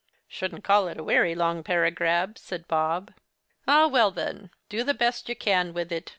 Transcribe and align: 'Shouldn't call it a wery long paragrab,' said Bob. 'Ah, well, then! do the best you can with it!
'Shouldn't 0.27 0.63
call 0.63 0.87
it 0.87 0.97
a 0.97 1.03
wery 1.03 1.35
long 1.35 1.63
paragrab,' 1.63 2.35
said 2.39 2.67
Bob. 2.67 3.13
'Ah, 3.67 3.85
well, 3.85 4.09
then! 4.09 4.49
do 4.67 4.83
the 4.83 4.95
best 4.95 5.29
you 5.29 5.35
can 5.35 5.73
with 5.75 5.91
it! 5.91 6.09